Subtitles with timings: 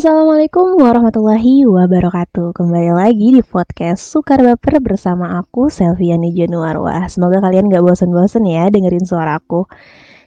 [0.00, 2.56] Assalamualaikum warahmatullahi wabarakatuh.
[2.56, 7.04] Kembali lagi di podcast Sukar Baper bersama aku Selviani Januarwah.
[7.12, 9.68] Semoga kalian gak bosen-bosen ya dengerin suara aku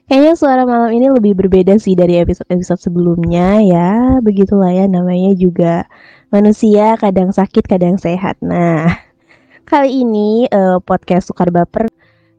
[0.04, 4.20] Kayaknya suara malam ini lebih berbeda sih dari episode-episode sebelumnya ya.
[4.20, 5.88] Begitulah ya namanya juga
[6.28, 8.36] manusia kadang sakit kadang sehat.
[8.44, 8.92] Nah
[9.70, 11.88] kali ini uh, podcast Sukar Baper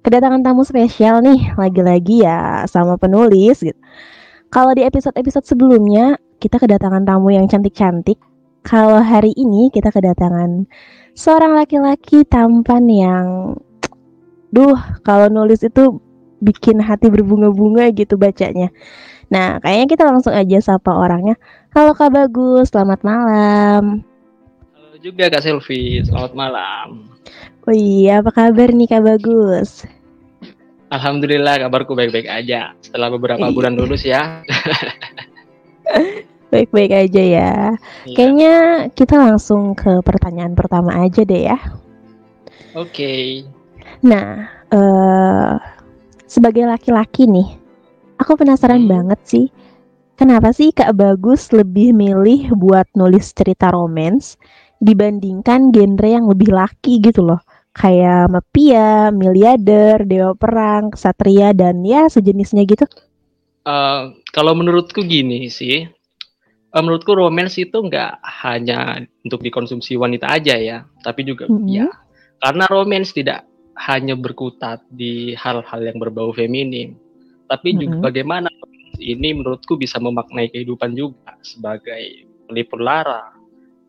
[0.04, 3.80] kedatangan tamu spesial nih Lagi-lagi ya sama penulis gitu.
[4.52, 8.20] Kalau di episode-episode sebelumnya kita kedatangan tamu yang cantik-cantik.
[8.60, 10.68] Kalau hari ini kita kedatangan
[11.16, 13.26] seorang laki-laki tampan yang
[14.54, 15.96] duh, kalau nulis itu
[16.42, 18.70] bikin hati berbunga-bunga gitu bacanya.
[19.28, 21.34] Nah, kayaknya kita langsung aja sapa orangnya.
[21.74, 24.04] Halo Kak Bagus, selamat malam.
[24.74, 27.10] Halo juga Kak Selvi, selamat malam.
[27.64, 29.88] Oh iya, apa kabar nih Kak Bagus?
[30.92, 34.44] Alhamdulillah kabarku baik-baik aja setelah beberapa bulan lulus ya.
[36.54, 37.74] Baik-baik aja ya.
[38.06, 38.14] Iya.
[38.14, 38.54] Kayaknya
[38.94, 41.58] kita langsung ke pertanyaan pertama aja deh ya.
[42.78, 42.94] Oke.
[42.94, 43.26] Okay.
[44.06, 45.58] Nah, uh,
[46.26, 47.56] sebagai laki-laki nih,
[48.20, 48.90] aku penasaran hmm.
[48.90, 49.46] banget sih.
[50.14, 54.38] Kenapa sih Kak Bagus lebih milih buat nulis cerita romance
[54.78, 57.42] dibandingkan genre yang lebih laki gitu loh?
[57.74, 62.86] Kayak Mapia, Miliader, Dewa Perang, Kesatria, dan ya sejenisnya gitu.
[63.66, 65.82] Uh, kalau menurutku gini sih,
[66.70, 71.66] uh, menurutku romance itu nggak hanya untuk dikonsumsi wanita aja ya, tapi juga mm -hmm.
[71.74, 71.88] ya
[72.44, 76.94] karena romance tidak hanya berkutat di hal-hal yang berbau feminim,
[77.50, 77.82] tapi mm -hmm.
[77.82, 78.48] juga bagaimana
[79.02, 83.34] ini menurutku bisa memaknai kehidupan juga sebagai pelipur lara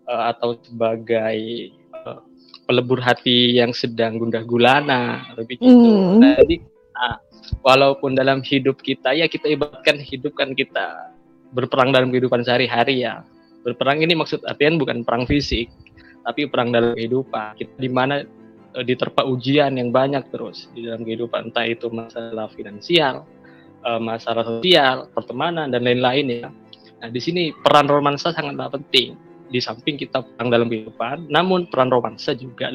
[0.09, 2.22] uh, atau sebagai uh,
[2.66, 5.69] pelebur hati yang sedang gundah gulana lebih gitu.
[5.69, 6.22] Mm.
[6.41, 6.56] Jadi
[6.97, 7.17] nah,
[7.62, 11.13] walaupun dalam hidup kita ya kita ibaratkan hidup kan kita
[11.53, 13.22] berperang dalam kehidupan sehari-hari ya.
[13.66, 15.69] Berperang ini maksud artian bukan perang fisik,
[16.22, 17.57] tapi perang dalam kehidupan.
[17.57, 18.22] Kita di mana
[18.84, 23.24] diterpa ujian yang banyak terus di dalam kehidupan, entah itu masalah finansial,
[23.80, 26.47] e, masalah sosial, pertemanan dan lain-lain ya.
[27.00, 29.16] Nah, di sini peran romansa sangatlah penting.
[29.46, 32.74] Di samping kita perang dalam kehidupan, namun peran romansa juga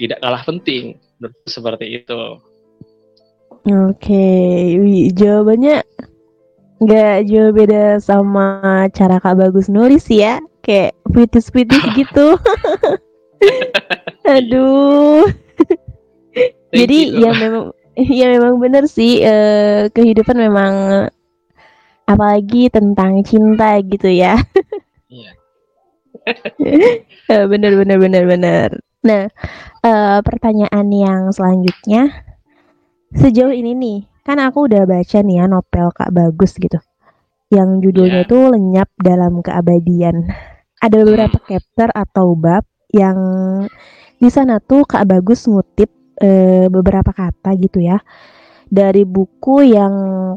[0.00, 0.96] tidak kalah penting.
[1.44, 2.22] Seperti itu.
[3.68, 5.12] Oke, okay.
[5.12, 5.84] jawabannya
[6.78, 12.38] nggak jauh beda sama cara Kak Bagus nulis ya kayak puitis-puitis gitu
[14.34, 15.26] aduh
[16.74, 17.64] jadi ya memang
[18.18, 20.74] ya memang benar sih eh, kehidupan memang
[22.08, 24.38] apalagi tentang cinta gitu ya
[25.08, 25.32] iya
[27.32, 29.30] eh, bener bener bener bener nah
[29.86, 32.10] uh, pertanyaan yang selanjutnya
[33.14, 33.98] sejauh ini nih
[34.28, 36.76] kan aku udah baca nih ya novel Kak Bagus gitu.
[37.48, 38.28] Yang judulnya yeah.
[38.28, 40.28] itu Lenyap dalam Keabadian.
[40.84, 41.48] Ada beberapa hmm.
[41.48, 43.18] chapter atau bab yang
[44.18, 45.88] di sana tuh Kak Bagus ngutip
[46.18, 46.28] e,
[46.66, 48.02] beberapa kata gitu ya
[48.68, 49.94] dari buku yang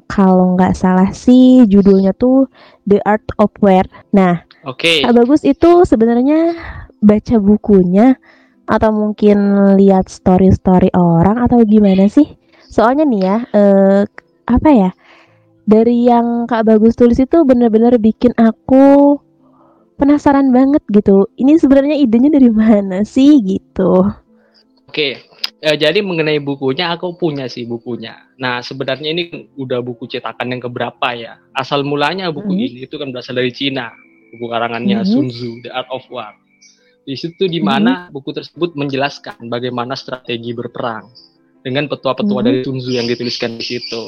[0.08, 2.48] kalau nggak salah sih judulnya tuh
[2.88, 3.84] The Art of Wear.
[4.16, 4.88] Nah, Oke.
[4.88, 4.98] Okay.
[5.04, 6.56] Kak Bagus itu sebenarnya
[7.04, 8.16] baca bukunya
[8.72, 9.38] atau mungkin
[9.76, 12.40] lihat story-story orang atau gimana sih?
[12.72, 14.02] Soalnya nih ya, eh,
[14.48, 14.90] apa ya?
[15.68, 19.20] Dari yang Kak Bagus tulis itu bener-bener bikin aku
[20.00, 21.28] penasaran banget gitu.
[21.36, 24.08] Ini sebenarnya idenya dari mana sih gitu?
[24.92, 25.24] Oke,
[25.64, 28.28] ya, jadi mengenai bukunya aku punya sih bukunya.
[28.36, 31.40] Nah sebenarnya ini udah buku cetakan yang keberapa ya?
[31.56, 32.76] Asal mulanya buku mm-hmm.
[32.76, 33.88] ini itu kan berasal dari Cina,
[34.36, 35.14] buku karangannya mm-hmm.
[35.16, 36.36] Sun Tzu, The Art of War.
[37.08, 38.14] Di situ di mana mm-hmm.
[38.14, 41.08] buku tersebut menjelaskan bagaimana strategi berperang
[41.62, 42.48] dengan petua-petua hmm.
[42.50, 44.04] dari Sun Tzu yang dituliskan di situ.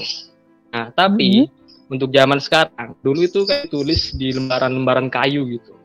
[0.74, 1.63] Nah, tapi hmm.
[1.94, 5.78] Untuk zaman sekarang, dulu itu kan tulis di lembaran-lembaran kayu gitu.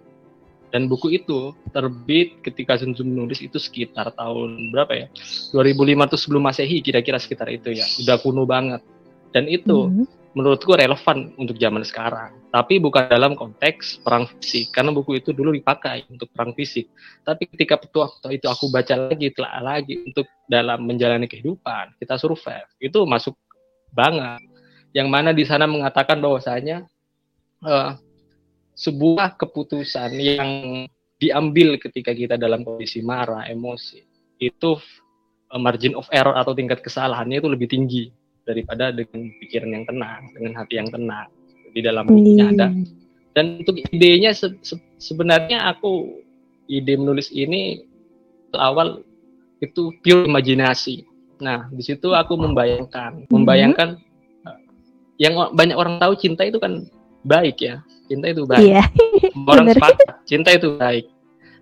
[0.69, 5.07] Dan buku itu terbit ketika Sun Tzu menulis itu sekitar tahun berapa ya?
[5.53, 7.89] 2500 sebelum Masehi kira-kira sekitar itu ya.
[8.05, 8.85] Udah kuno banget.
[9.33, 12.31] Dan itu hmm menurutku relevan untuk zaman sekarang.
[12.55, 16.87] Tapi bukan dalam konteks perang fisik, karena buku itu dulu dipakai untuk perang fisik.
[17.27, 22.71] Tapi ketika petua itu aku baca lagi, telah lagi untuk dalam menjalani kehidupan, kita survive,
[22.79, 23.35] itu masuk
[23.91, 24.39] banget.
[24.97, 26.89] Yang mana di sana mengatakan bahwasanya
[27.65, 27.97] uh,
[28.79, 30.51] sebuah keputusan yang
[31.19, 34.01] diambil ketika kita dalam kondisi marah, emosi,
[34.39, 34.79] itu
[35.51, 38.09] uh, margin of error atau tingkat kesalahannya itu lebih tinggi
[38.47, 41.29] daripada dengan pikiran yang tenang, dengan hati yang tenang.
[41.69, 42.73] di dalam bukunya ada.
[43.37, 46.25] Dan untuk idenya se se sebenarnya aku
[46.65, 47.85] ide menulis ini
[48.57, 49.05] awal
[49.61, 51.05] itu pure imajinasi.
[51.39, 54.08] Nah, di situ aku membayangkan, membayangkan uh,
[55.19, 56.87] yang banyak orang tahu cinta itu kan
[57.27, 57.83] baik ya.
[58.09, 58.65] Cinta itu baik.
[58.65, 58.85] Iya.
[59.45, 61.11] Orang sepakat, cinta itu baik.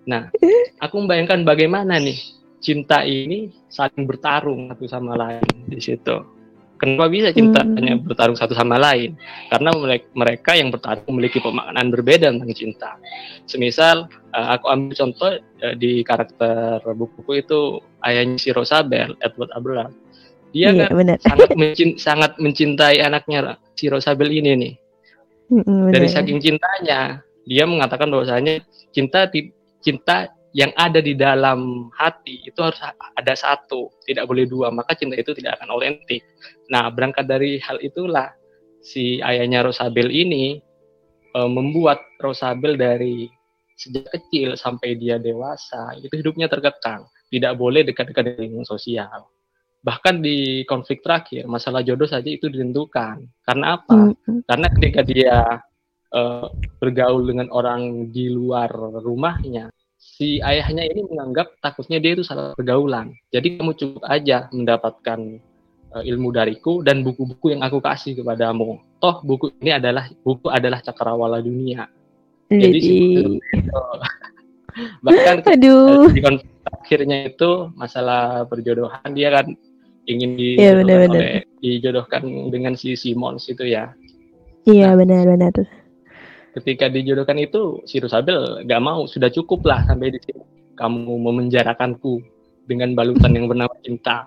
[0.06, 0.31] Nah,
[0.79, 2.20] aku membayangkan bagaimana nih
[2.62, 6.37] cinta ini saling bertarung satu sama lain di situ.
[6.76, 7.75] Kenapa bisa cinta hmm.
[7.81, 9.17] hanya bertarung satu sama lain?
[9.49, 9.73] Karena
[10.12, 13.00] mereka yang bertarung memiliki pemaknaan berbeda tentang cinta.
[13.49, 19.94] Semisal uh, aku ambil contoh uh, di karakter bukuku itu ayahnya si Rosabel, Edward Abelard.
[20.54, 24.75] Dia iya, kan sangat mencint sangat mencintai anaknya si Rosabel ini nih.
[25.46, 29.31] Hmm, Dari saking cintanya, dia mengatakan bahwasanya cinta
[29.78, 32.81] cinta yang ada di dalam hati itu harus
[33.14, 36.25] ada satu, tidak boleh dua, maka cinta itu tidak akan otentik.
[36.72, 38.32] Nah, berangkat dari hal itulah
[38.81, 40.56] si ayahnya Rosabel ini
[41.31, 43.28] e, membuat Rosabel dari
[43.76, 49.28] sejak kecil sampai dia dewasa itu hidupnya terkekang, tidak boleh dekat-dekat dengan sosial.
[49.87, 53.23] Bahkan di konflik terakhir, masalah jodoh saja itu ditentukan.
[53.47, 53.94] Karena apa?
[53.94, 54.38] Mm -hmm.
[54.50, 55.37] Karena ketika dia
[56.11, 56.21] e,
[56.83, 58.67] bergaul dengan orang di luar
[58.99, 59.71] rumahnya,
[60.17, 63.12] si ayahnya ini menganggap takutnya dia itu salah pergaulan.
[63.31, 65.19] Jadi kamu cukup aja mendapatkan
[65.93, 68.81] uh, ilmu dariku dan buku-buku yang aku kasih kepadamu.
[69.03, 71.91] Toh buku ini adalah buku adalah cakrawala dunia.
[72.47, 72.97] Jadi, Jadi
[73.75, 73.99] uh,
[75.05, 76.09] bahkan Aduh.
[76.12, 76.23] di
[76.67, 79.56] akhirnya itu masalah perjodohan dia kan
[80.06, 83.91] ingin dijodohkan, ya, bener, oleh, dijodohkan dengan si Simons itu ya.
[84.67, 85.69] Iya nah, benar-benar tuh
[86.56, 90.41] ketika dijodohkan itu si Rusabel gak mau sudah cukup lah sampai di sini
[90.81, 92.25] kamu memenjarakanku
[92.64, 94.25] dengan balutan yang bernama cinta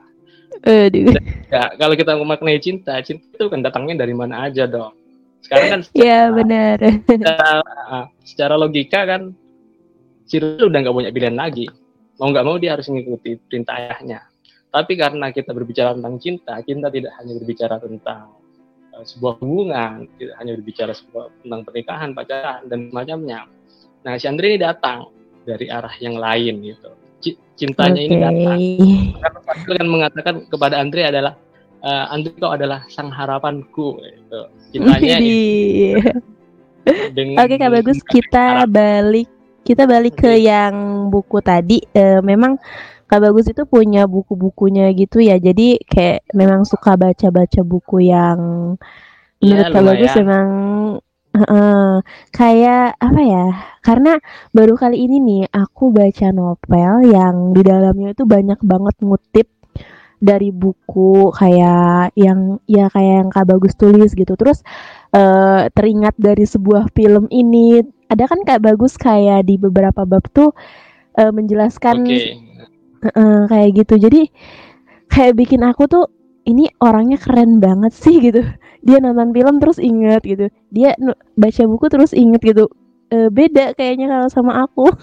[0.65, 1.13] Aduh.
[1.53, 4.97] Ya, kalau kita memaknai cinta, cinta itu kan datangnya dari mana aja dong.
[5.45, 6.77] Sekarang kan Iya benar.
[7.05, 7.61] Secara,
[8.25, 9.37] secara logika kan
[10.25, 11.69] Rusabel udah nggak punya pilihan lagi.
[12.17, 14.25] Mau nggak mau dia harus mengikuti perintah ayahnya.
[14.69, 18.39] Tapi karena kita berbicara tentang cinta, cinta tidak hanya berbicara tentang
[18.99, 23.39] Eh, sebuah hubungan, tidak hanya berbicara sebuah, tentang pernikahan, pacaran dan semacamnya.
[24.03, 25.07] Nah, si Andre ini datang
[25.47, 26.91] dari arah yang lain gitu.
[27.55, 28.07] Cintanya okay.
[28.07, 28.59] ini datang.
[29.19, 31.33] Karena Fadil kan mengatakan kepada Andre adalah
[31.83, 34.41] uh, Andre kau adalah sang harapanku gitu.
[34.75, 35.99] Cintanya ini.
[37.39, 39.27] Oke, Kak Bagus, kita balik
[39.63, 41.83] kita balik ke yang buku tadi.
[41.95, 42.55] Uh, memang
[43.09, 45.41] Kak Bagus itu punya buku-bukunya gitu ya.
[45.41, 48.39] Jadi kayak memang suka baca-baca buku yang
[49.41, 50.47] menurut ya, Kak Bagus memang
[51.33, 51.97] uh,
[52.29, 53.45] kayak apa ya?
[53.81, 54.13] Karena
[54.53, 59.49] baru kali ini nih aku baca novel yang di dalamnya itu banyak banget ngutip
[60.21, 64.37] dari buku kayak yang ya kayak yang Kak Bagus tulis gitu.
[64.37, 64.61] Terus
[65.17, 67.81] uh, teringat dari sebuah film ini.
[68.05, 70.53] Ada kan Kak Bagus kayak di beberapa bab tuh
[71.17, 72.48] uh, menjelaskan okay
[73.03, 73.95] uh, kayak gitu.
[73.99, 74.21] Jadi
[75.09, 76.05] kayak bikin aku tuh
[76.47, 78.43] ini orangnya keren banget sih gitu.
[78.85, 80.47] Dia nonton film terus inget gitu.
[80.71, 80.95] Dia
[81.35, 82.71] baca buku terus inget gitu.
[83.09, 84.89] Uh, beda kayaknya kalau sama aku.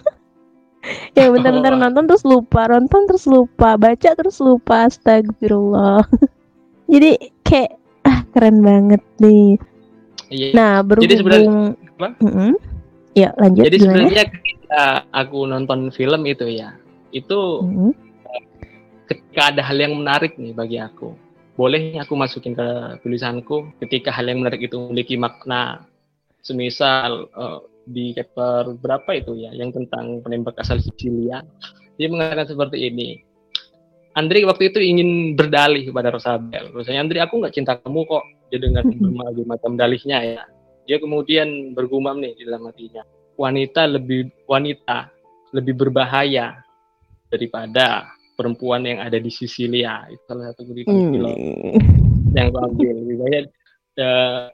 [1.18, 1.82] Ya bentar-bentar oh.
[1.82, 6.06] nonton terus lupa nonton terus lupa baca terus lupa astagfirullah.
[6.94, 7.74] Jadi kayak
[8.06, 9.58] ah keren banget nih.
[10.30, 10.50] Iya.
[10.54, 11.50] nah berhubung jadi sebenarnya
[12.02, 12.52] mm -hmm.
[13.14, 14.24] ya lanjut jadi sebenarnya
[15.14, 16.74] aku nonton film itu ya
[17.16, 17.92] itu mm-hmm.
[19.08, 21.16] ketika ada hal yang menarik nih bagi aku
[21.56, 25.88] boleh aku masukin ke tulisanku ketika hal yang menarik itu memiliki makna
[26.44, 31.40] semisal uh, di chapter berapa itu ya yang tentang penembak asal Sicilia
[31.96, 33.24] dia mengatakan seperti ini
[34.16, 36.72] Andri waktu itu ingin berdalih kepada Rosabel.
[36.72, 38.24] Rasanya Andri aku nggak cinta kamu kok.
[38.48, 40.42] Dia dengan berbagai macam dalihnya ya.
[40.88, 43.04] Dia kemudian bergumam nih di dalam hatinya.
[43.36, 45.12] Wanita lebih wanita
[45.52, 46.64] lebih berbahaya
[47.36, 50.76] daripada perempuan yang ada di Sisilia itu salah satu hmm.
[50.84, 51.38] film
[52.36, 53.44] yang gue ambil lebih banyak
[54.00, 54.52] uh,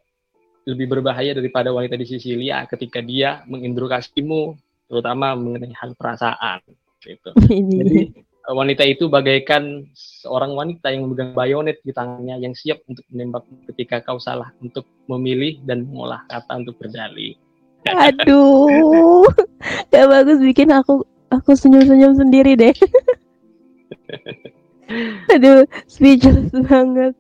[0.63, 4.55] lebih berbahaya daripada wanita di Sisilia ketika dia menginterogasimu
[4.87, 6.63] terutama mengenai hal perasaan
[7.03, 7.31] gitu
[7.83, 8.15] jadi
[8.51, 14.03] wanita itu bagaikan seorang wanita yang memegang bayonet di tangannya yang siap untuk menembak ketika
[14.03, 17.39] kau salah untuk memilih dan mengolah kata untuk berdalih.
[17.87, 19.27] Aduh,
[19.95, 22.77] gak bagus bikin aku aku senyum-senyum sendiri deh.
[25.33, 27.17] Aduh, speechless banget.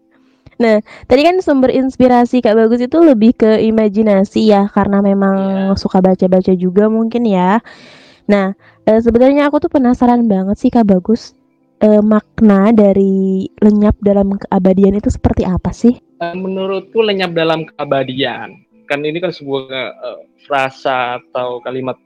[0.61, 5.37] Nah, tadi kan sumber inspirasi Kak Bagus itu lebih ke imajinasi ya, karena memang
[5.73, 5.75] yeah.
[5.75, 7.59] suka baca-baca juga mungkin ya.
[8.29, 8.55] Nah,
[8.87, 11.35] e, sebenarnya aku tuh penasaran banget sih Kak Bagus,
[11.83, 15.99] e, makna dari lenyap dalam keabadian itu seperti apa sih?
[16.23, 18.63] Eh, menurutku lenyap dalam keabadian.
[18.83, 19.73] kan ini kan sebuah
[20.05, 21.97] uh, frasa atau kalimat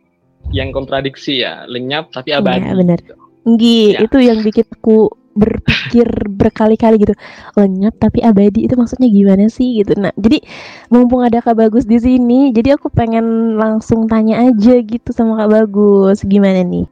[0.55, 2.67] yang kontradiksi ya lenyap tapi iya, abadi.
[2.67, 2.99] Ya, benar.
[3.47, 3.99] Nggi, ya.
[4.03, 6.09] itu yang bikin aku berpikir
[6.41, 7.15] berkali-kali gitu
[7.55, 10.41] lenyap tapi abadi itu maksudnya gimana sih gitu nah jadi
[10.89, 15.53] mumpung ada kak bagus di sini jadi aku pengen langsung tanya aja gitu sama kak
[15.53, 16.89] bagus gimana nih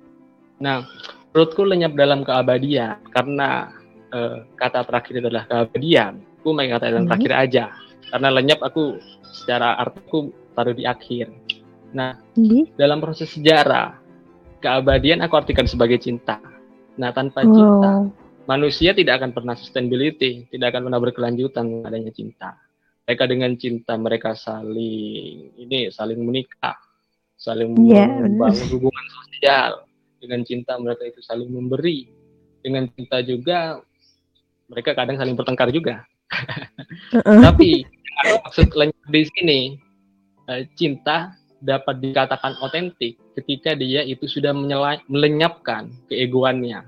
[0.61, 0.85] nah
[1.33, 3.73] menurutku lenyap dalam keabadian karena
[4.13, 7.11] uh, kata terakhir adalah keabadian aku main kata yang hmm.
[7.11, 7.65] terakhir aja
[8.13, 9.01] karena lenyap aku
[9.33, 11.33] secara artiku taruh di akhir
[11.95, 12.75] nah hmm.
[12.75, 13.97] dalam proses sejarah
[14.59, 16.43] keabadian aku artikan sebagai cinta
[16.99, 17.55] nah tanpa oh.
[17.55, 17.93] cinta
[18.45, 22.61] manusia tidak akan pernah sustainability, tidak akan pernah berkelanjutan adanya cinta.
[23.05, 26.77] Mereka dengan cinta mereka saling ini saling menikah,
[27.37, 29.85] saling yeah, membangun hubungan sosial.
[30.25, 32.09] Dengan cinta mereka itu saling memberi.
[32.65, 33.77] Dengan cinta juga
[34.73, 36.09] mereka kadang saling bertengkar juga.
[37.13, 37.45] Uh-uh.
[37.45, 37.85] Tapi
[38.25, 38.73] maksud
[39.13, 39.61] di sini
[40.49, 44.53] eh, cinta dapat dikatakan otentik ketika dia itu sudah
[45.09, 46.85] melenyapkan keegoannya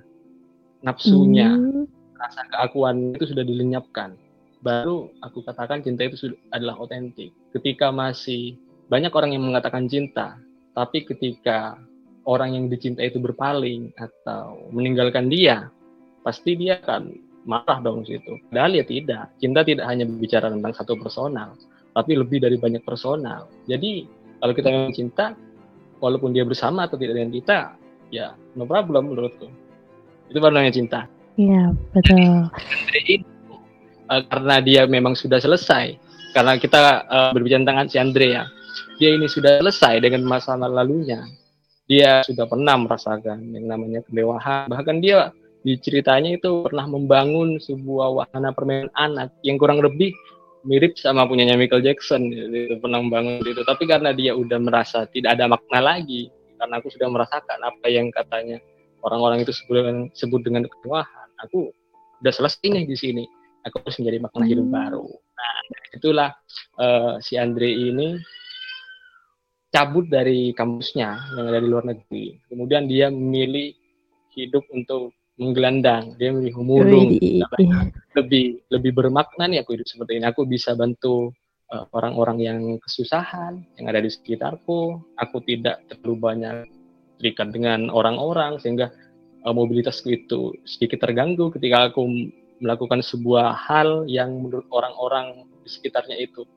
[0.84, 1.88] nafsunya, hmm.
[2.14, 4.14] rasa keakuan itu sudah dilenyapkan.
[4.60, 7.32] Baru aku katakan cinta itu sudah adalah otentik.
[7.50, 8.54] Ketika masih
[8.86, 10.36] banyak orang yang mengatakan cinta,
[10.76, 11.80] tapi ketika
[12.26, 15.70] orang yang dicinta itu berpaling atau meninggalkan dia,
[16.22, 17.14] pasti dia akan
[17.46, 18.42] marah dong situ.
[18.50, 19.30] Padahal ya tidak.
[19.38, 21.54] Cinta tidak hanya berbicara tentang satu personal,
[21.94, 23.46] tapi lebih dari banyak personal.
[23.70, 24.06] Jadi
[24.40, 25.32] kalau kita memang cinta,
[26.00, 27.58] walaupun dia bersama atau tidak dengan kita,
[28.12, 29.48] ya no problem menurutku.
[30.28, 31.00] Itu baru namanya cinta.
[31.36, 32.48] Iya betul.
[34.08, 35.98] Uh, karena dia memang sudah selesai.
[36.32, 38.44] Karena kita uh, berbicara tentang si Andre ya.
[38.96, 41.24] Dia ini sudah selesai dengan masa lalunya.
[41.86, 44.68] Dia sudah pernah merasakan yang namanya kemewahan.
[44.68, 45.30] Bahkan dia
[45.62, 50.14] di ceritanya itu pernah membangun sebuah wahana permainan anak yang kurang lebih
[50.66, 53.62] mirip sama punyanya Michael Jackson itu pernah membangun itu.
[53.62, 58.10] Tapi karena dia udah merasa tidak ada makna lagi karena aku sudah merasakan apa yang
[58.10, 58.58] katanya
[59.06, 61.70] orang-orang itu sebut dengan, sebut dengan kemewahan aku
[62.22, 63.24] udah selesai nih di sini.
[63.66, 64.76] Aku harus menjadi makna hidup hmm.
[64.78, 65.08] baru.
[65.10, 65.56] Nah
[65.90, 66.30] itulah
[66.78, 68.14] uh, si Andre ini
[69.74, 72.38] cabut dari kampusnya yang ada di luar negeri.
[72.46, 73.74] Kemudian dia memilih
[74.38, 77.12] hidup untuk menggelandang dia memilih murung
[78.16, 80.26] lebih lebih bermakna nih aku hidup seperti ini.
[80.28, 81.32] Aku bisa bantu
[81.72, 84.96] eh, orang-orang uh, yang kesusahan yang ada di sekitarku.
[85.20, 86.56] Aku tidak terlalu banyak
[87.20, 88.88] terikat dengan orang-orang sehingga
[89.44, 96.16] uh, mobilitasku itu sedikit terganggu ketika aku melakukan sebuah hal yang menurut orang-orang di sekitarnya
[96.16, 96.48] itu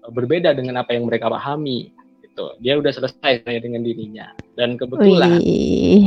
[0.00, 1.92] uh, berbeda dengan apa yang mereka pahami
[2.24, 2.56] gitu.
[2.64, 4.32] Dia udah selesai dengan dirinya.
[4.56, 5.44] Dan kebetulan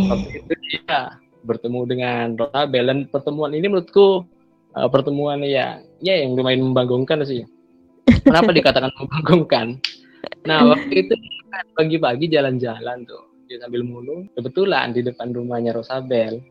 [0.10, 1.14] waktu itu dia
[1.48, 4.27] bertemu dengan Rotabel dan pertemuan ini menurutku
[4.75, 7.48] uh, pertemuan ya ya yang lumayan membanggakan sih.
[8.27, 9.80] Kenapa dikatakan membanggakan?
[10.44, 11.13] Nah waktu itu
[11.74, 14.27] pagi-pagi jalan-jalan tuh dia sambil mulung.
[14.36, 16.44] Kebetulan di depan rumahnya Rosabel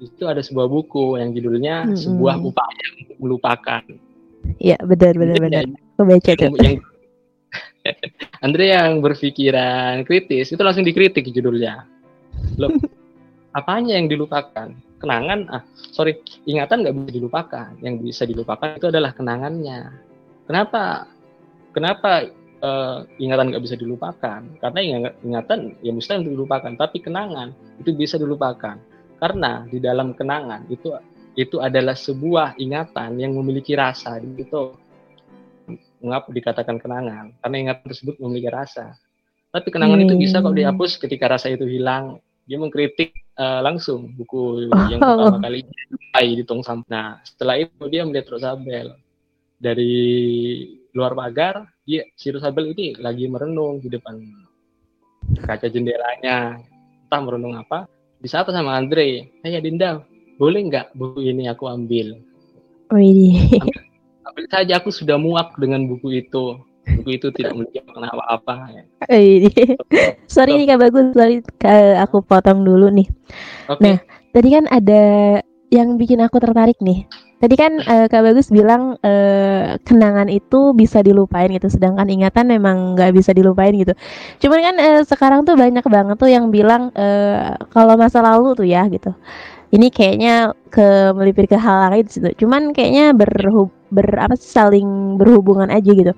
[0.00, 1.96] itu ada sebuah buku yang judulnya hmm.
[2.00, 3.84] sebuah upaya untuk melupakan.
[4.56, 5.64] Iya benar benar benar.
[5.68, 6.56] aku baca tuh.
[6.56, 6.80] yang,
[8.44, 11.84] Andre yang berpikiran kritis itu langsung dikritik judulnya.
[12.56, 12.72] Loh
[13.56, 14.74] apanya yang dilupakan?
[15.00, 15.48] Kenangan?
[15.48, 16.20] Ah sorry.
[16.44, 17.70] Ingatan nggak bisa dilupakan.
[17.80, 19.90] Yang bisa dilupakan itu adalah kenangannya.
[20.44, 21.08] Kenapa?
[21.70, 22.26] Kenapa
[22.60, 24.40] uh, ingatan nggak bisa dilupakan?
[24.60, 24.80] Karena
[25.24, 26.72] ingatan ya mustahil untuk dilupakan.
[26.76, 28.76] Tapi kenangan itu bisa dilupakan.
[29.20, 30.96] Karena di dalam kenangan itu
[31.38, 34.74] itu adalah sebuah ingatan yang memiliki rasa itu
[36.02, 37.36] mengapa dikatakan kenangan?
[37.38, 38.96] Karena ingatan tersebut memiliki rasa.
[39.50, 40.06] Tapi kenangan hmm.
[40.06, 42.18] itu bisa kok dihapus ketika rasa itu hilang.
[42.46, 46.88] Dia mengkritik uh, langsung buku yang pertama kali di tong sampah.
[46.92, 49.00] Nah, setelah itu dia melihat Rosabel
[49.56, 49.96] dari
[50.92, 54.20] luar pagar dia si Rosabel ini lagi merenung di depan
[55.40, 56.60] kaca jendelanya.
[57.08, 57.88] Entah merenung apa
[58.20, 60.04] di saat sama Andre hey Dinda
[60.36, 62.20] boleh nggak buku ini aku ambil?
[62.92, 63.80] Oh ini ambil,
[64.28, 66.58] ambil saja aku sudah muak dengan buku itu
[66.98, 68.82] buku itu tidak memiliki makna apa-apa ya.
[70.34, 73.06] sorry nih kak bagus sorry kak, aku potong dulu nih
[73.70, 73.82] okay.
[73.82, 73.96] nah
[74.34, 75.02] tadi kan ada
[75.70, 77.06] yang bikin aku tertarik nih
[77.40, 82.92] Tadi kan uh, Kak Bagus bilang uh, kenangan itu bisa dilupain gitu, sedangkan ingatan memang
[82.92, 83.96] nggak bisa dilupain gitu.
[84.44, 88.68] Cuman kan uh, sekarang tuh banyak banget tuh yang bilang uh, kalau masa lalu tuh
[88.68, 89.16] ya gitu.
[89.72, 92.28] Ini kayaknya ke melipir ke hal lain gitu.
[92.44, 96.12] Cuman kayaknya berhub ber apa saling berhubungan aja gitu.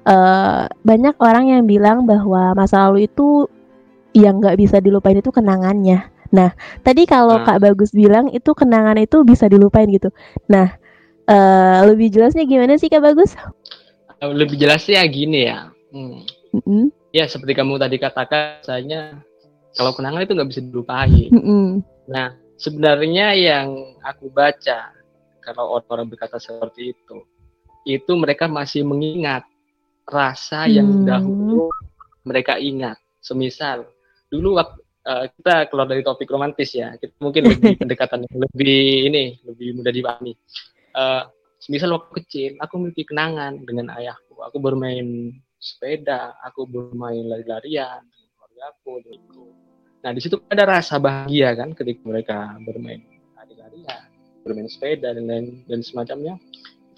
[0.00, 3.44] Uh, banyak orang yang bilang bahwa masa lalu itu
[4.16, 6.54] yang nggak bisa dilupain itu kenangannya Nah,
[6.86, 7.46] tadi kalau nah.
[7.46, 10.14] Kak Bagus bilang itu kenangan itu bisa dilupain gitu.
[10.46, 10.78] Nah,
[11.26, 13.34] uh, lebih jelasnya gimana sih Kak Bagus?
[14.22, 15.74] Lebih jelasnya gini ya.
[15.90, 16.22] Hmm.
[16.54, 16.90] Mm-mm.
[17.10, 19.18] Ya seperti kamu tadi katakan, saya
[19.74, 21.30] kalau kenangan itu nggak bisa dilupain.
[21.34, 21.82] Mm-mm.
[22.06, 24.94] Nah, sebenarnya yang aku baca
[25.42, 27.26] kalau orang-orang berkata seperti itu,
[27.86, 29.42] itu mereka masih mengingat
[30.06, 31.06] rasa yang Hmm.
[31.06, 31.70] dahulu
[32.24, 32.96] mereka ingat.
[33.20, 33.84] Semisal
[34.30, 39.08] dulu waktu eh, kita keluar dari topik romantis ya, kita mungkin lebih pendekatan yang lebih
[39.08, 40.32] ini lebih mudah dipahami.
[40.92, 41.22] Eh,
[41.56, 44.36] semisal waktu kecil, aku memiliki kenangan dengan ayahku.
[44.44, 48.90] Aku bermain sepeda, aku bermain lari-larian dengan keluarga aku.
[49.00, 49.44] adikku.
[50.00, 53.00] Nah di situ ada rasa bahagia kan ketika mereka bermain
[53.36, 54.00] lari-larian,
[54.40, 56.40] bermain sepeda dan lain dan semacamnya.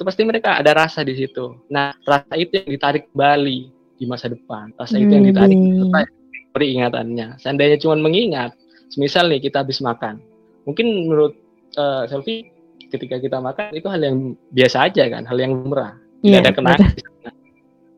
[0.02, 1.62] Itu pasti mereka ada rasa di situ.
[1.70, 4.74] Nah rasa itu yang ditarik kembali di masa depan.
[4.74, 6.10] Rasa itu yang ditarik supaya
[6.50, 7.38] peringatannya.
[7.38, 8.50] Seandainya cuma mengingat,
[8.98, 10.18] misal nih kita habis makan,
[10.66, 11.38] mungkin menurut
[11.78, 12.50] eh, Selfie
[12.90, 15.94] ketika kita makan itu hal yang biasa aja kan, hal yang lumrah.
[16.18, 16.90] Tidak Iya, ada kenangan.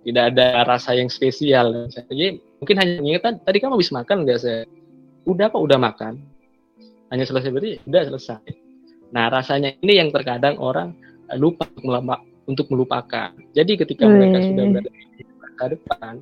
[0.05, 1.89] Tidak ada rasa yang spesial.
[1.89, 4.69] Jadi mungkin hanya mengingat tadi kamu habis makan nggak saya?
[5.25, 6.21] Udah kok udah makan.
[7.09, 8.45] Hanya selesai berarti udah selesai.
[9.17, 10.93] Nah rasanya ini yang terkadang orang
[11.37, 13.31] lupa untuk melama- untuk melupakan.
[13.57, 14.47] Jadi ketika mereka Weh.
[14.53, 16.15] sudah berada di masa depan,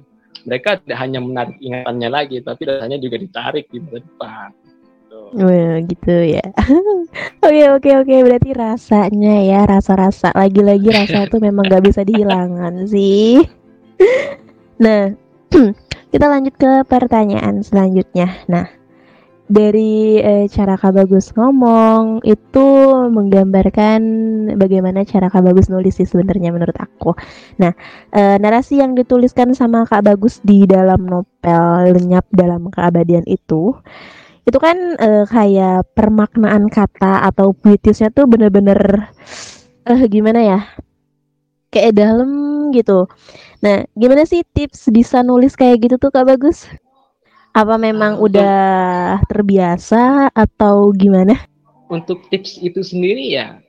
[0.43, 4.49] mereka tidak hanya menarik ingatannya lagi, tapi rasanya juga ditarik di masa depan.
[5.11, 5.29] Tuh.
[5.39, 6.47] Wah, gitu ya.
[7.45, 8.17] Oke, oke, oke.
[8.23, 10.31] Berarti rasanya ya, rasa-rasa.
[10.33, 13.43] Lagi-lagi rasa itu memang gak bisa dihilangkan sih.
[14.83, 15.15] Nah,
[16.13, 18.35] kita lanjut ke pertanyaan selanjutnya.
[18.51, 18.67] Nah,
[19.53, 22.67] dari eh, cara Kak Bagus ngomong itu
[23.13, 24.01] menggambarkan
[24.57, 27.13] bagaimana cara Kak Bagus nulis sih sebenarnya menurut aku.
[27.61, 27.77] Nah,
[28.17, 33.77] eh, narasi yang dituliskan sama Kak Bagus di dalam novel Lenyap dalam Keabadian itu
[34.43, 39.07] itu kan eh, kayak permaknaan kata atau puitisnya tuh bener-bener
[39.87, 40.59] eh gimana ya
[41.71, 42.31] kayak dalam
[42.75, 43.07] gitu
[43.63, 46.67] nah gimana sih tips bisa nulis kayak gitu tuh kak bagus
[47.53, 48.57] apa memang Ah, udah
[49.29, 51.37] terbiasa atau gimana
[51.93, 53.61] Untuk tips itu sendiri ya,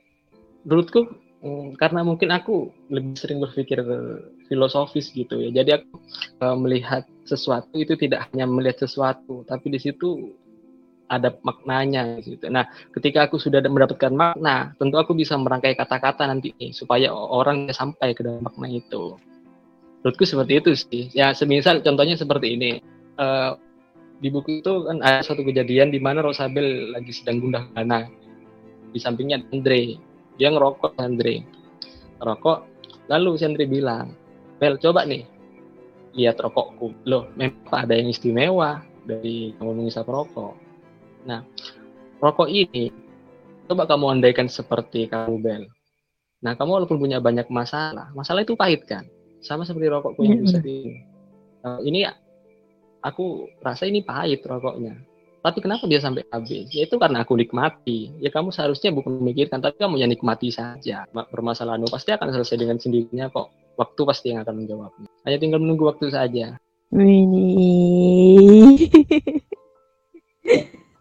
[0.64, 1.12] menurutku
[1.44, 3.84] mm, karena mungkin aku lebih sering berpikir
[4.48, 5.60] filosofis gitu ya.
[5.60, 6.00] Jadi aku
[6.40, 10.32] eh, melihat sesuatu itu tidak hanya melihat sesuatu, tapi di situ
[11.12, 12.48] ada maknanya gitu.
[12.48, 12.64] Nah,
[12.96, 18.24] ketika aku sudah mendapatkan makna, tentu aku bisa merangkai kata-kata nanti supaya orang sampai ke
[18.24, 19.20] dalam makna itu.
[20.00, 21.02] Menurutku seperti itu sih.
[21.12, 22.70] Ya, semisal contohnya seperti ini.
[23.20, 23.50] Eh,
[24.24, 28.08] di buku itu kan ada suatu kejadian di mana Rosabel lagi sedang gundah gulana.
[28.88, 30.00] Di sampingnya Andre.
[30.40, 31.44] Dia ngerokok Andre.
[32.24, 32.58] Rokok.
[33.12, 34.16] Lalu si Andre bilang,
[34.56, 35.28] Bel coba nih
[36.16, 37.04] lihat rokokku.
[37.04, 40.56] Loh, memang ada yang istimewa dari kamu mengisap rokok.
[41.28, 41.44] Nah,
[42.24, 42.88] rokok ini
[43.68, 45.68] coba kamu andaikan seperti kamu Bel.
[46.40, 49.04] Nah, kamu walaupun punya banyak masalah, masalah itu pahit kan?
[49.44, 50.48] Sama seperti rokokku yang Mm-mm.
[50.48, 51.04] bisa ini.
[51.60, 52.00] Nah, ini
[53.04, 54.96] aku rasa ini pahit rokoknya.
[55.44, 56.72] Tapi kenapa dia sampai habis?
[56.72, 58.08] Ya itu karena aku nikmati.
[58.16, 61.04] Ya kamu seharusnya bukan memikirkan, tapi kamu ya nikmati saja.
[61.12, 63.52] Ma- Permasalahanmu pasti akan selesai dengan sendirinya kok.
[63.76, 65.08] Waktu pasti yang akan menjawabnya.
[65.28, 66.56] Hanya tinggal menunggu waktu saja.
[66.94, 67.50] ini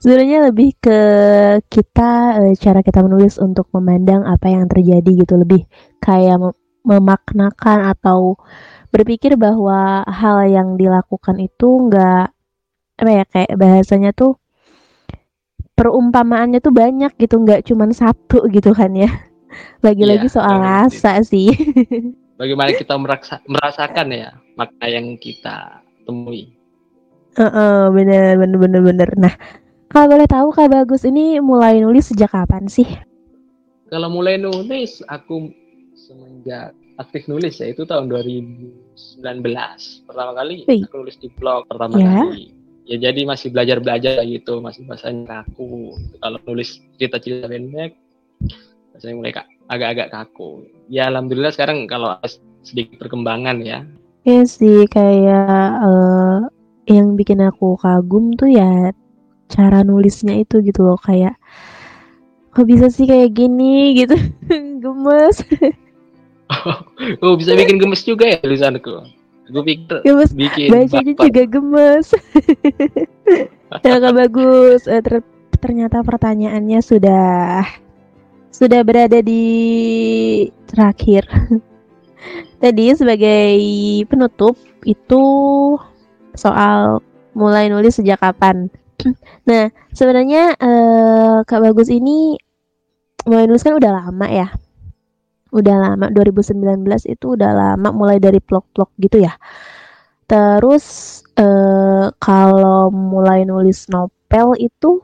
[0.04, 1.00] sebenarnya lebih ke
[1.70, 5.63] kita eh, cara kita menulis untuk memandang apa yang terjadi gitu lebih
[6.04, 6.42] kayak
[6.84, 8.36] memaknakan atau
[8.89, 12.30] berpikir bahwa hal yang dilakukan itu enggak
[12.93, 14.38] apa ya kayak bahasanya tuh
[15.74, 19.10] perumpamaannya tuh banyak gitu nggak cuman satu gitu kan ya
[19.82, 20.65] lagi-lagi Iya, soal betul.
[20.65, 21.50] rasa sih
[22.34, 26.50] Bagaimana kita meraksa- merasakan ya makna yang kita temui.
[27.34, 29.34] Heeh, bener bener bener bener nah
[29.88, 32.86] kalau boleh tahu kak bagus ini mulai nulis sejak kapan sih
[33.86, 35.54] Kalau mulai nulis, aku
[36.04, 40.84] semenjak aktif nulis ya itu tahun 2019 pertama kali Wih.
[40.86, 42.22] aku nulis di blog pertama Ya.
[42.22, 42.54] kali.
[42.84, 45.96] Ya jadi masih belajar belajar gitu masih bahasanya kaku.
[46.20, 47.96] Kalau nulis cerita cerita pendek
[48.92, 50.68] bahasanya mulai ka- agak-agak kaku.
[50.92, 52.20] Ya alhamdulillah sekarang kalau
[52.62, 53.88] sedikit perkembangan ya.
[54.28, 56.38] Iya sih kayak eh,
[56.92, 58.92] yang bikin aku kagum tuh ya
[59.50, 61.00] cara nulisnya itu gitu loh.
[61.00, 61.39] Kayak
[62.54, 63.74] kok bisa sih kayak gini?
[64.04, 64.16] gitu.
[64.84, 65.38] Gemes
[67.24, 69.04] oh bisa bikin gemes juga ya tulisanku.
[69.52, 70.32] Gue pikir gemes.
[70.32, 72.08] bikin bacanya juga gemes.
[73.82, 74.86] Ya kak bagus.
[74.86, 75.26] Eh, ter-
[75.58, 77.66] ternyata pertanyaannya sudah
[78.54, 79.44] sudah berada di
[80.70, 81.26] terakhir.
[82.62, 83.58] Tadi sebagai
[84.06, 84.54] penutup
[84.86, 85.24] itu
[86.38, 87.02] soal
[87.34, 88.70] mulai nulis sejak kapan.
[89.50, 92.38] Nah sebenarnya eh, kak bagus ini
[93.28, 94.48] mulai nulis kan udah lama ya
[95.54, 99.38] udah lama 2019 itu udah lama mulai dari vlog-vlog gitu ya
[100.34, 105.04] Terus uh, kalau mulai nulis novel itu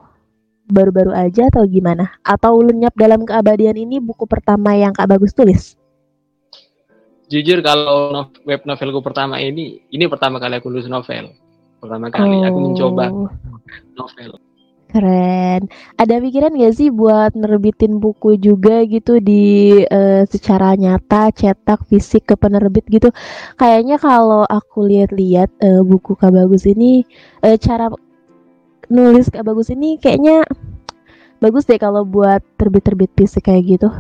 [0.70, 2.18] baru-baru aja atau gimana?
[2.24, 5.76] Atau lenyap dalam keabadian ini buku pertama yang Kak Bagus tulis?
[7.30, 11.30] Jujur kalau no web novelku pertama ini, ini pertama kali aku nulis novel.
[11.78, 12.48] Pertama kali oh.
[12.50, 13.06] aku mencoba
[13.94, 14.49] novel.
[14.90, 15.70] Keren.
[16.02, 22.34] Ada pikiran gak sih buat nerbitin buku juga gitu di uh, secara nyata, cetak, fisik
[22.34, 23.14] ke penerbit gitu?
[23.62, 27.06] Kayaknya kalau aku lihat-lihat uh, buku Kak Bagus ini,
[27.46, 27.94] uh, cara
[28.90, 30.42] nulis Kak Bagus ini kayaknya
[31.38, 33.94] bagus deh kalau buat terbit-terbit fisik kayak gitu.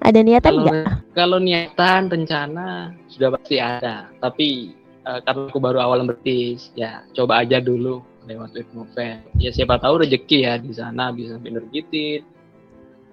[0.00, 1.12] Ada niatan nggak?
[1.12, 4.08] Kalau niatan, rencana sudah pasti ada.
[4.16, 4.72] Tapi
[5.04, 9.16] uh, karena aku baru awal meritis, ya coba aja dulu lewat web novel.
[9.36, 12.24] Ya siapa tahu rezeki ya di sana bisa penerbitin.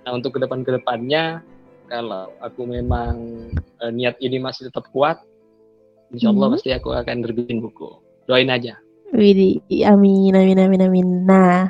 [0.08, 1.46] Nah untuk ke depan ke depannya,
[1.92, 3.16] kalau aku memang
[3.84, 5.20] uh, niat ini masih tetap kuat,
[6.16, 6.56] insya Allah hmm.
[6.58, 8.00] pasti aku akan terbitin buku.
[8.26, 8.80] Doain aja.
[9.12, 11.08] Widih, amin, amin, amin, amin.
[11.28, 11.68] Nah,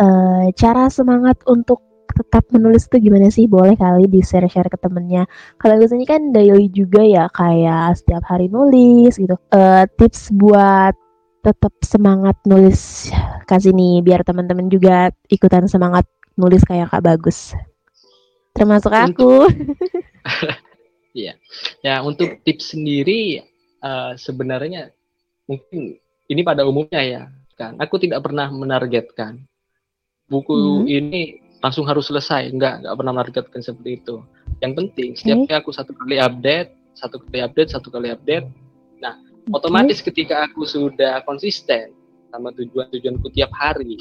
[0.00, 1.84] uh, cara semangat untuk
[2.16, 3.44] tetap menulis itu gimana sih?
[3.44, 5.28] Boleh kali di share-share ke temennya.
[5.60, 9.36] Kalau biasanya kan daily juga ya, kayak setiap hari nulis gitu.
[9.52, 10.96] Uh, tips buat
[11.40, 13.08] tetap semangat nulis
[13.48, 16.04] kasih nih biar teman-teman juga ikutan semangat
[16.36, 17.56] nulis kayak Kak Bagus.
[18.56, 19.32] Termasuk aku.
[21.10, 21.34] Iya.
[21.82, 23.42] ya, untuk tips sendiri
[23.82, 24.94] uh, sebenarnya
[25.50, 25.98] mungkin
[26.30, 27.22] ini pada umumnya ya
[27.58, 27.74] kan.
[27.82, 29.42] Aku tidak pernah menargetkan
[30.30, 30.86] buku hmm.
[30.86, 31.22] ini
[31.60, 34.22] langsung harus selesai enggak enggak pernah menargetkan seperti itu
[34.62, 38.46] yang penting setiap kali aku satu kali update satu kali update satu kali update
[39.02, 39.18] nah
[39.50, 39.58] okay.
[39.58, 41.90] otomatis ketika aku sudah konsisten
[42.30, 43.98] sama tujuan-tujuanku tiap hari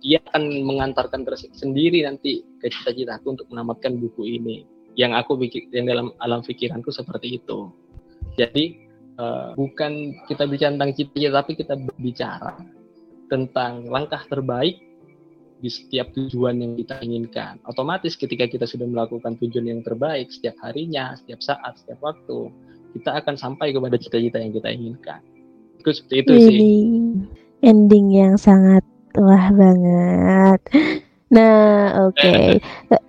[0.00, 4.64] dia akan mengantarkan sendiri nanti ke cita-citaku untuk menamatkan buku ini
[4.96, 7.68] yang aku pikir yang dalam alam pikiranku seperti itu
[8.40, 8.64] jadi
[9.20, 12.54] uh, bukan kita bicara tentang cita-cita tapi kita berbicara
[13.28, 14.80] tentang langkah terbaik
[15.56, 17.56] di setiap tujuan yang kita inginkan.
[17.64, 22.52] Otomatis ketika kita sudah melakukan tujuan yang terbaik setiap harinya, setiap saat, setiap waktu,
[22.96, 25.20] kita akan sampai kepada cita-cita yang kita inginkan.
[25.80, 26.58] Itu seperti itu sih.
[27.60, 28.84] Ending yang sangat
[29.16, 30.60] wah banget.
[31.32, 32.16] Nah, oke.
[32.16, 32.62] Okay.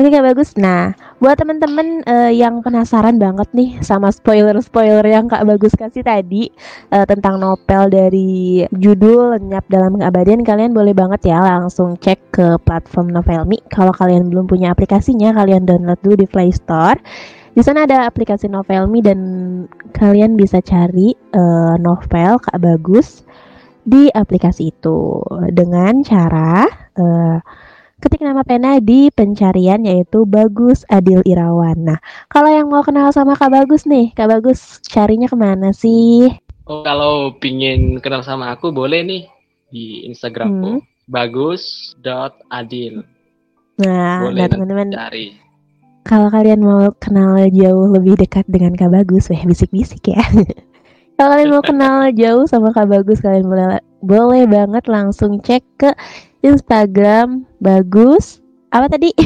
[0.00, 0.56] Oke Kak Bagus.
[0.56, 6.48] Nah, buat teman-teman uh, yang penasaran banget nih sama spoiler-spoiler yang Kak Bagus kasih tadi
[6.88, 12.56] uh, tentang novel dari judul Lenyap dalam Keabadian, kalian boleh banget ya langsung cek ke
[12.64, 13.60] platform Novelmi.
[13.68, 16.96] Kalau kalian belum punya aplikasinya, kalian download dulu di Play Store.
[17.50, 19.20] Di sana ada aplikasi Novelmi dan
[19.90, 23.26] kalian bisa cari uh, novel Kak Bagus
[23.82, 25.18] di aplikasi itu
[25.50, 27.42] dengan cara uh,
[28.00, 31.90] ketik nama pena di pencarian yaitu Bagus Adil Irawan.
[31.90, 31.98] Nah,
[32.32, 36.30] kalau yang mau kenal sama Kak Bagus nih, Kak Bagus carinya ke mana sih?
[36.70, 39.22] Oh, kalau pingin kenal sama aku boleh nih
[39.74, 40.86] di Instagramku hmm.
[41.10, 43.02] bagus.adil.
[43.80, 45.49] Nah, boleh nah teman-teman cari.
[46.04, 50.20] Kalau kalian mau kenal jauh lebih dekat dengan Kak Bagus, weh bisik-bisik ya.
[51.20, 55.90] kalau kalian mau kenal jauh sama Kak Bagus, kalian boleh boleh banget langsung cek ke
[56.40, 58.40] Instagram bagus
[58.72, 59.12] apa tadi?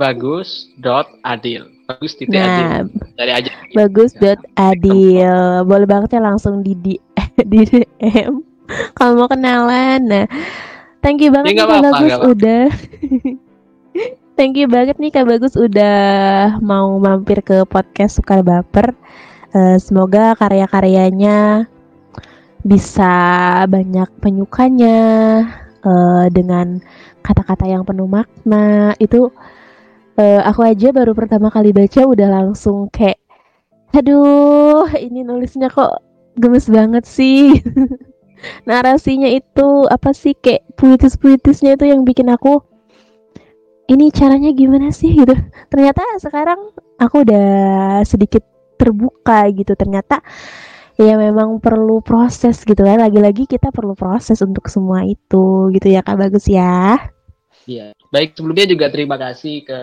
[0.00, 2.90] bagus dot adil bagus titik nah, adil.
[3.20, 3.50] Dari aja.
[3.76, 6.96] Bagus dot adil boleh banget ya langsung di di,
[7.44, 8.40] di DM
[8.96, 10.26] kalau mau kenalan nah.
[11.02, 12.64] Thank you banget ya, nih kak bagus udah
[14.42, 18.90] thank you banget nih kak bagus udah mau mampir ke podcast sukar baper.
[19.54, 21.70] Uh, semoga karya-karyanya
[22.66, 23.14] bisa
[23.70, 24.98] banyak penyukanya
[25.86, 26.82] uh, dengan
[27.22, 28.98] kata-kata yang penuh makna.
[28.98, 29.30] Itu
[30.18, 33.22] uh, aku aja baru pertama kali baca udah langsung kayak
[33.94, 36.02] aduh ini nulisnya kok
[36.34, 37.62] gemes banget sih.
[38.66, 42.71] Narasinya itu apa sih kayak puitis-puitisnya itu yang bikin aku
[43.92, 45.12] ini caranya gimana sih?
[45.12, 45.36] gitu.
[45.68, 47.46] Ternyata sekarang aku udah
[48.08, 48.42] sedikit
[48.80, 49.76] terbuka gitu.
[49.76, 50.24] Ternyata
[50.96, 53.00] ya memang perlu proses gitu kan.
[53.00, 56.18] Lagi-lagi kita perlu proses untuk semua itu gitu ya kak.
[56.18, 56.98] Bagus ya.
[57.62, 59.78] Iya, baik sebelumnya juga terima kasih ke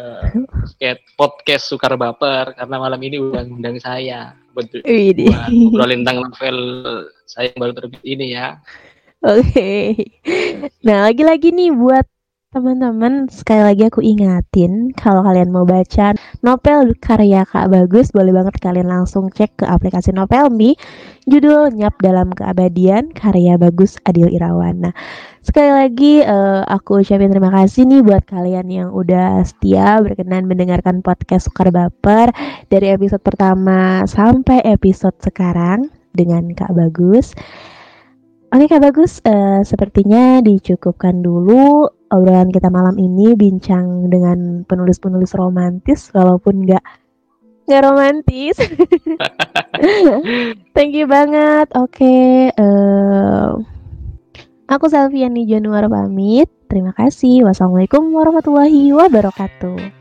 [1.16, 6.58] podcast Sukar Baper karena malam ini udah ngundang saya buat, buat ngobrolin tentang novel
[7.24, 8.60] saya yang baru terbit ini ya.
[9.24, 9.48] Oke.
[9.48, 9.84] Okay.
[10.84, 12.08] Nah, lagi-lagi nih buat
[12.50, 18.58] Teman-teman, sekali lagi aku ingatin kalau kalian mau baca novel karya Kak Bagus, boleh banget
[18.58, 20.74] kalian langsung cek ke aplikasi Novelmi.
[21.30, 24.82] Judul Nyap dalam Keabadian karya Bagus Adil Irawan.
[24.82, 24.98] Nah,
[25.46, 31.06] sekali lagi uh, aku ucapin terima kasih nih buat kalian yang udah setia berkenan mendengarkan
[31.06, 32.34] podcast Sukar Baper
[32.74, 35.94] dari episode pertama sampai episode sekarang.
[36.18, 37.38] dengan Kak Bagus.
[38.50, 46.10] Oke Kak Bagus, uh, sepertinya dicukupkan dulu obrolan kita malam ini bincang dengan penulis-penulis romantis
[46.14, 46.84] walaupun nggak
[47.70, 48.58] nggak romantis.
[50.76, 51.70] Thank you banget.
[51.78, 53.54] Oke, okay, uh,
[54.66, 56.50] aku Selviani Januar pamit.
[56.66, 57.46] Terima kasih.
[57.46, 59.99] Wassalamualaikum warahmatullahi wabarakatuh.